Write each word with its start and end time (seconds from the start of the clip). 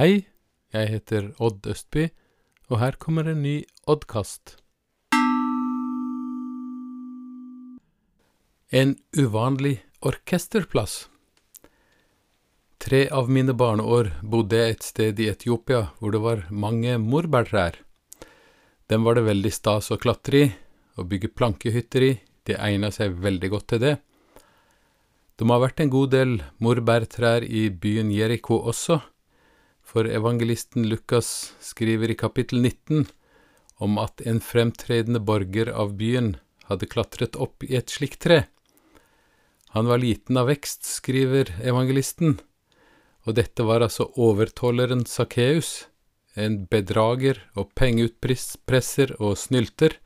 Hei, 0.00 0.22
jeg 0.72 0.88
heter 0.88 1.26
Odd 1.44 1.66
Østby, 1.68 2.06
og 2.72 2.78
her 2.80 2.94
kommer 2.96 3.26
en 3.28 3.42
ny 3.44 3.66
Oddkast. 3.84 4.54
En 8.72 8.94
uvanlig 9.12 9.74
orkesterplass. 10.00 10.94
Tre 12.80 13.02
av 13.12 13.28
mine 13.28 13.52
barneår 13.52 14.14
bodde 14.24 14.62
jeg 14.62 14.78
et 14.78 14.88
sted 14.88 15.20
i 15.20 15.28
Etiopia 15.34 15.82
hvor 15.98 16.16
det 16.16 16.24
var 16.24 16.46
mange 16.48 16.96
morbærtrær. 16.96 17.76
Dem 18.88 19.04
var 19.04 19.20
det 19.20 19.28
veldig 19.28 19.52
stas 19.52 19.92
å 19.92 20.00
klatre 20.00 20.44
i 20.46 20.50
og 20.96 21.12
bygge 21.12 21.34
plankehytter 21.36 22.08
i, 22.08 22.12
det 22.48 22.56
egna 22.56 22.88
seg 22.88 23.20
veldig 23.20 23.52
godt 23.52 23.72
til 23.74 23.84
det. 23.84 23.94
Det 25.36 25.44
må 25.44 25.60
ha 25.60 25.66
vært 25.68 25.84
en 25.84 25.92
god 25.92 26.16
del 26.16 26.38
morbærtrær 26.56 27.44
i 27.44 27.68
byen 27.68 28.16
Jeriko 28.16 28.64
også, 28.64 29.02
for 29.90 30.06
evangelisten 30.06 30.86
Lukas 30.88 31.52
skriver 31.60 32.10
i 32.10 32.14
kapittel 32.14 32.60
19 32.62 33.08
om 33.82 33.96
at 33.98 34.20
en 34.22 34.38
fremtredende 34.38 35.18
borger 35.18 35.72
av 35.74 35.96
byen 35.98 36.36
hadde 36.68 36.86
klatret 36.92 37.34
opp 37.34 37.64
i 37.66 37.74
et 37.74 37.90
slikt 37.90 38.20
tre. 38.22 38.44
Han 39.74 39.90
var 39.90 39.98
liten 39.98 40.38
av 40.38 40.46
vekst, 40.50 40.86
skriver 40.86 41.50
evangelisten, 41.66 42.36
og 43.26 43.34
dette 43.38 43.66
var 43.66 43.82
altså 43.82 44.06
overtåleren 44.14 45.02
Sakkeus, 45.10 45.88
en 46.38 46.60
bedrager 46.70 47.40
og 47.58 47.72
pengeutpresser 47.74 49.16
og 49.18 49.34
snylter, 49.42 49.96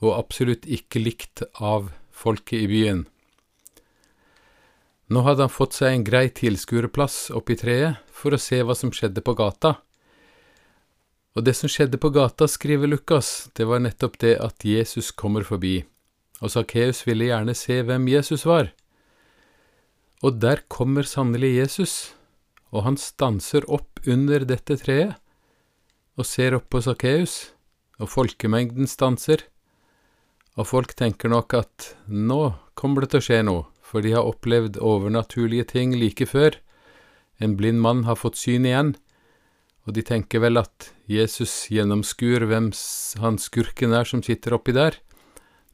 og 0.00 0.16
absolutt 0.16 0.64
ikke 0.64 1.04
likt 1.04 1.44
av 1.60 1.92
folket 2.08 2.64
i 2.64 2.70
byen. 2.72 3.04
Nå 5.06 5.22
hadde 5.22 5.44
han 5.46 5.52
fått 5.52 5.76
seg 5.78 5.92
en 5.94 6.04
grei 6.06 6.26
tilskuerplass 6.34 7.28
oppi 7.38 7.54
treet 7.58 8.00
for 8.10 8.34
å 8.34 8.40
se 8.42 8.58
hva 8.66 8.74
som 8.74 8.90
skjedde 8.90 9.22
på 9.22 9.36
gata. 9.38 9.76
Og 11.36 11.44
det 11.46 11.52
som 11.54 11.70
skjedde 11.70 12.00
på 12.00 12.10
gata, 12.10 12.48
skriver 12.48 12.90
Lukas, 12.90 13.50
det 13.54 13.68
var 13.70 13.84
nettopp 13.84 14.16
det 14.24 14.34
at 14.42 14.64
Jesus 14.66 15.12
kommer 15.12 15.44
forbi, 15.46 15.84
og 16.40 16.50
Sakkeus 16.50 17.04
ville 17.06 17.28
gjerne 17.28 17.54
se 17.54 17.82
hvem 17.86 18.08
Jesus 18.08 18.46
var. 18.48 18.72
Og 20.24 20.40
der 20.40 20.64
kommer 20.72 21.06
sannelig 21.06 21.52
Jesus, 21.54 21.94
og 22.72 22.86
han 22.88 22.96
stanser 22.98 23.68
opp 23.70 24.00
under 24.08 24.48
dette 24.48 24.78
treet, 24.80 25.14
og 26.16 26.26
ser 26.26 26.56
opp 26.56 26.70
på 26.72 26.80
Sakkeus, 26.82 27.52
og 28.00 28.10
folkemengden 28.10 28.88
stanser, 28.88 29.44
og 30.56 30.66
folk 30.72 30.96
tenker 30.96 31.30
nok 31.30 31.52
at 31.60 31.92
nå 32.08 32.56
kommer 32.74 33.04
det 33.04 33.12
til 33.12 33.20
å 33.20 33.26
skje 33.28 33.42
noe, 33.44 33.66
for 33.86 34.02
de 34.02 34.16
har 34.16 34.26
opplevd 34.26 34.80
overnaturlige 34.82 35.70
ting 35.70 35.94
like 35.94 36.26
før, 36.26 36.58
en 37.38 37.56
blind 37.56 37.82
mann 37.84 38.04
har 38.08 38.18
fått 38.18 38.38
syn 38.40 38.66
igjen, 38.66 38.94
og 39.86 39.94
de 39.94 40.02
tenker 40.02 40.42
vel 40.42 40.58
at 40.58 40.90
Jesus 41.06 41.68
gjennomskuer 41.70 42.46
hvem 42.48 42.72
han 43.22 43.36
skurken 43.38 43.94
er 43.94 44.08
som 44.08 44.24
sitter 44.24 44.56
oppi 44.56 44.74
der. 44.74 44.96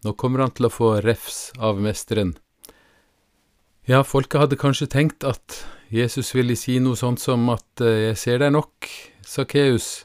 Nå 0.05 0.13
kommer 0.19 0.43
han 0.43 0.53
til 0.53 0.69
å 0.69 0.73
få 0.73 0.97
refs 1.05 1.53
av 1.63 1.81
mesteren. 1.81 2.35
Ja, 3.89 4.03
folket 4.07 4.43
hadde 4.43 4.61
kanskje 4.61 4.91
tenkt 4.91 5.25
at 5.27 5.63
Jesus 5.93 6.35
ville 6.37 6.57
si 6.59 6.77
noe 6.83 6.99
sånt 6.99 7.23
som 7.23 7.49
at 7.55 7.83
jeg 7.83 8.19
ser 8.21 8.43
deg 8.43 8.53
nok, 8.55 8.91
Sakkeus. 9.27 10.05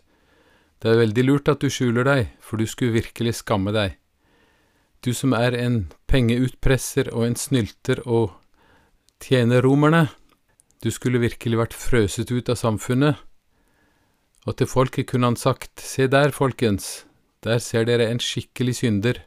Det 0.82 0.94
er 0.94 1.02
veldig 1.02 1.26
lurt 1.26 1.52
at 1.52 1.62
du 1.62 1.70
skjuler 1.74 2.06
deg, 2.06 2.32
for 2.40 2.62
du 2.62 2.70
skulle 2.70 2.96
virkelig 3.00 3.40
skamme 3.42 3.74
deg. 3.74 3.98
Du 5.06 5.14
som 5.14 5.34
er 5.38 5.56
en 5.58 5.86
pengeutpresser 6.10 7.12
og 7.14 7.28
en 7.28 7.38
snylter 7.38 8.02
og 8.06 8.34
tjener 9.24 9.62
romerne. 9.66 10.08
Du 10.84 10.90
skulle 10.94 11.22
virkelig 11.22 11.60
vært 11.60 11.78
frøset 11.78 12.32
ut 12.32 12.50
av 12.50 12.60
samfunnet. 12.60 13.16
Og 14.48 14.58
til 14.58 14.70
folket 14.70 15.10
kunne 15.10 15.32
han 15.32 15.40
sagt, 15.40 15.82
se 15.84 16.08
der, 16.08 16.32
folkens, 16.32 17.06
der 17.44 17.60
ser 17.60 17.88
dere 17.88 18.08
en 18.12 18.22
skikkelig 18.24 18.78
synder. 18.80 19.22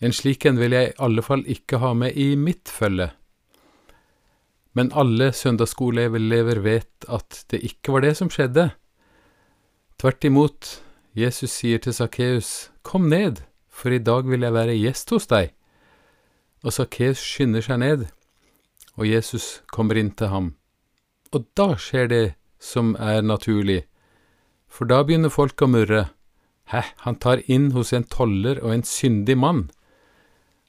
En 0.00 0.12
slik 0.12 0.44
en 0.44 0.58
vil 0.60 0.76
jeg 0.76 0.90
i 0.90 0.98
alle 1.02 1.24
fall 1.24 1.46
ikke 1.48 1.80
ha 1.80 1.94
med 1.96 2.18
i 2.20 2.34
mitt 2.36 2.68
følge. 2.68 3.08
Men 4.76 4.92
alle 4.92 5.30
søndagsskoleelever 5.32 6.60
vet 6.60 7.06
at 7.08 7.46
det 7.50 7.62
ikke 7.64 7.94
var 7.94 8.04
det 8.04 8.12
som 8.18 8.28
skjedde. 8.28 8.68
Tvert 9.96 10.26
imot, 10.28 10.74
Jesus 11.16 11.54
sier 11.62 11.80
til 11.80 11.96
Sakkeus, 11.96 12.68
kom 12.84 13.08
ned, 13.08 13.40
for 13.76 13.92
i 13.92 14.00
dag 14.00 14.24
vil 14.30 14.46
jeg 14.46 14.56
være 14.56 14.78
gjest 14.78 15.12
hos 15.12 15.28
deg. 15.28 15.52
Og 16.64 16.72
Sakkeus 16.72 17.20
skynder 17.20 17.64
seg 17.64 17.82
ned, 17.82 18.06
og 18.96 19.04
Jesus 19.04 19.60
kommer 19.72 20.00
inn 20.00 20.14
til 20.16 20.32
ham. 20.32 20.48
Og 21.36 21.44
da 21.58 21.74
skjer 21.76 22.08
det 22.08 22.24
som 22.62 22.94
er 22.96 23.20
naturlig, 23.20 23.82
for 24.66 24.88
da 24.88 25.02
begynner 25.04 25.32
folk 25.32 25.60
å 25.62 25.68
murre. 25.68 26.06
Hæ, 26.72 26.82
han 27.04 27.18
tar 27.22 27.44
inn 27.52 27.70
hos 27.76 27.92
en 27.94 28.06
toller 28.10 28.58
og 28.64 28.72
en 28.74 28.86
syndig 28.86 29.36
mann. 29.38 29.66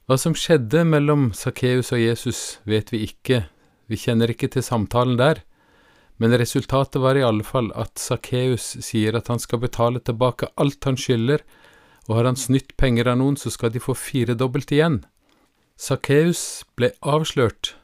Hva 0.07 0.19
som 0.19 0.35
skjedde 0.37 0.83
mellom 0.87 1.31
Sakkeus 1.35 1.89
og 1.95 2.03
Jesus, 2.03 2.41
vet 2.69 2.91
vi 2.93 3.07
ikke, 3.07 3.47
vi 3.87 3.97
kjenner 3.99 4.31
ikke 4.31 4.51
til 4.51 4.63
samtalen 4.63 5.17
der, 5.19 5.41
men 6.17 6.35
resultatet 6.39 7.01
var 7.01 7.17
i 7.17 7.25
alle 7.25 7.45
fall 7.45 7.69
at 7.77 7.99
Sakkeus 8.01 8.75
sier 8.85 9.17
at 9.17 9.29
han 9.31 9.41
skal 9.41 9.61
betale 9.63 10.01
tilbake 10.03 10.49
alt 10.59 10.87
han 10.87 10.99
skylder, 10.99 11.43
og 12.07 12.15
har 12.15 12.29
han 12.29 12.39
snytt 12.39 12.75
penger 12.79 13.09
av 13.11 13.19
noen, 13.19 13.35
så 13.35 13.51
skal 13.51 13.73
de 13.73 13.83
få 13.83 13.95
firedobbelt 13.97 14.71
igjen. 14.71 15.01
Sakkeus 15.77 16.63
ble 16.79 16.93
avslørt, 17.03 17.75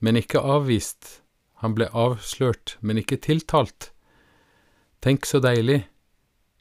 men 0.00 0.16
ikke 0.16 0.40
avvist. 0.40 1.20
Han 1.60 1.74
ble 1.74 1.90
avslørt, 1.90 2.78
men 2.80 3.00
ikke 3.02 3.18
tiltalt. 3.20 3.90
Tenk 5.04 5.26
så 5.26 5.42
deilig. 5.42 5.84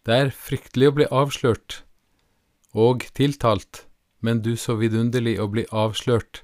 Det 0.04 0.16
er 0.26 0.36
fryktelig 0.36 0.90
å 0.90 0.96
bli 0.98 1.06
avslørt 1.08 1.84
og 2.74 3.06
tiltalt, 3.16 3.86
men 4.20 4.42
du 4.42 4.56
så 4.58 4.76
vidunderlig 4.80 5.38
å 5.40 5.48
bli 5.52 5.64
avslørt 5.72 6.42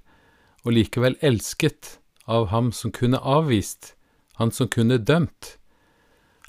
og 0.63 0.75
likevel 0.75 1.17
elsket 1.25 1.97
av 2.29 2.49
ham 2.53 2.69
som 2.75 2.93
kunne 2.93 3.19
avvist, 3.19 3.95
han 4.37 4.53
som 4.53 4.69
kunne 4.69 4.99
dømt. 5.01 5.57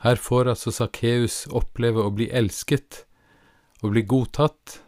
Her 0.05 0.21
får 0.21 0.53
altså 0.53 0.73
Sakkeus 0.73 1.47
oppleve 1.51 2.05
å 2.05 2.13
bli 2.13 2.29
elsket, 2.31 3.05
å 3.81 3.91
blir 3.93 4.07
godtatt, 4.09 4.81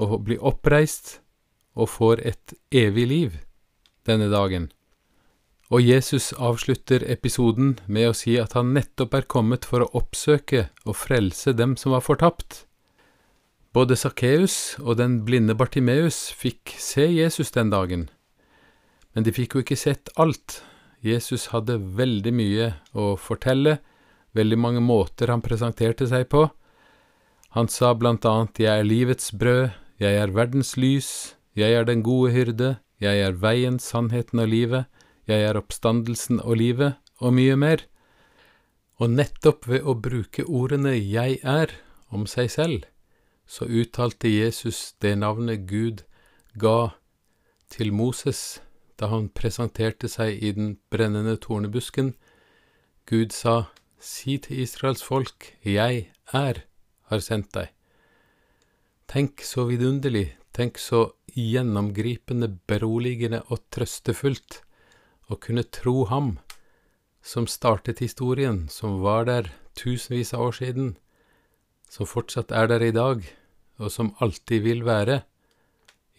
og 0.00 0.24
blir 0.26 0.42
oppreist, 0.42 1.20
og 1.78 1.90
får 1.92 2.22
et 2.26 2.54
evig 2.74 3.06
liv 3.08 3.38
denne 4.08 4.30
dagen. 4.32 4.70
Og 5.70 5.84
Jesus 5.86 6.32
avslutter 6.34 7.04
episoden 7.06 7.76
med 7.86 8.08
å 8.10 8.16
si 8.16 8.34
at 8.42 8.56
han 8.58 8.72
nettopp 8.74 9.14
er 9.14 9.28
kommet 9.30 9.68
for 9.68 9.84
å 9.84 9.92
oppsøke 10.00 10.66
og 10.82 10.98
frelse 10.98 11.54
dem 11.54 11.76
som 11.78 11.94
var 11.94 12.02
fortapt. 12.02 12.64
Både 13.70 13.94
Sakkeus 13.94 14.80
og 14.82 14.96
den 14.98 15.20
blinde 15.22 15.54
Bartimeus 15.54 16.32
fikk 16.34 16.74
se 16.74 17.06
Jesus 17.06 17.54
den 17.54 17.70
dagen, 17.70 18.08
men 19.14 19.26
de 19.26 19.34
fikk 19.34 19.54
jo 19.54 19.62
ikke 19.62 19.78
sett 19.78 20.10
alt. 20.18 20.58
Jesus 21.06 21.48
hadde 21.54 21.78
veldig 21.78 22.32
mye 22.34 22.66
å 22.98 23.14
fortelle, 23.14 23.78
veldig 24.34 24.58
mange 24.58 24.82
måter 24.82 25.30
han 25.30 25.42
presenterte 25.42 26.08
seg 26.10 26.26
på. 26.34 26.48
Han 27.50 27.66
sa 27.68 27.94
blant 27.98 28.24
annet 28.28 28.60
Jeg 28.62 28.78
er 28.78 28.86
livets 28.86 29.32
brød, 29.34 29.70
jeg 29.98 30.16
er 30.16 30.30
verdens 30.30 30.76
lys, 30.76 31.34
jeg 31.58 31.74
er 31.74 31.84
den 31.84 32.04
gode 32.06 32.30
hyrde, 32.30 32.76
jeg 33.00 33.18
er 33.20 33.34
veien, 33.42 33.78
sannheten 33.82 34.38
og 34.38 34.48
livet, 34.52 34.84
jeg 35.26 35.42
er 35.42 35.58
oppstandelsen 35.58 36.38
og 36.40 36.60
livet, 36.60 36.94
og 37.18 37.34
mye 37.34 37.56
mer. 37.58 37.82
Og 39.02 39.10
nettopp 39.10 39.66
ved 39.66 39.82
å 39.82 39.96
bruke 39.98 40.46
ordene 40.46 40.94
jeg 40.94 41.40
er 41.42 41.74
om 42.14 42.26
seg 42.30 42.52
selv, 42.54 42.86
så 43.50 43.66
uttalte 43.66 44.30
Jesus 44.30 44.94
det 45.02 45.16
navnet 45.18 45.66
Gud 45.66 46.04
ga 46.54 46.92
til 47.70 47.90
Moses 47.90 48.60
da 49.00 49.08
han 49.10 49.30
presenterte 49.32 50.10
seg 50.12 50.38
i 50.38 50.52
den 50.52 50.76
brennende 50.92 51.38
tornebusken. 51.40 52.14
Gud 53.10 53.32
sa, 53.34 53.72
Si 53.98 54.38
til 54.38 54.62
Israels 54.62 55.02
folk, 55.02 55.56
Jeg 55.64 56.12
er, 56.32 56.64
har 57.10 57.22
sendt 57.24 57.52
deg. 57.56 57.70
Tenk 59.10 59.42
så 59.42 59.66
vidunderlig, 59.66 60.36
tenk 60.54 60.78
så 60.78 61.10
gjennomgripende, 61.34 62.52
beroligende 62.70 63.42
og 63.50 63.64
trøstefullt 63.74 64.60
å 65.30 65.38
kunne 65.38 65.66
tro 65.66 66.04
ham 66.10 66.36
som 67.22 67.46
startet 67.50 68.00
historien, 68.00 68.68
som 68.70 69.00
var 69.04 69.26
der 69.28 69.50
tusenvis 69.78 70.32
av 70.34 70.48
år 70.48 70.56
siden, 70.60 70.92
som 71.90 72.08
fortsatt 72.08 72.54
er 72.54 72.70
der 72.70 72.86
i 72.86 72.94
dag, 72.94 73.24
og 73.80 73.90
som 73.92 74.14
alltid 74.20 74.62
vil 74.64 74.84
være. 74.86 75.22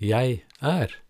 Jeg 0.02 0.44
er. 0.60 0.96